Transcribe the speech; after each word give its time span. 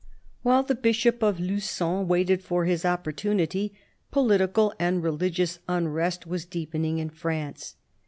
While 0.41 0.63
the 0.63 0.73
Bishop 0.73 1.21
of 1.21 1.37
Lu^on 1.37 2.07
waited 2.07 2.41
for 2.41 2.65
his 2.65 2.85
opportunity, 2.85 3.75
political 4.09 4.73
and 4.79 5.03
religious 5.03 5.59
unrest 5.69 6.25
was 6.25 6.43
deepening 6.43 6.97
in 6.97 7.11
France. 7.11 7.75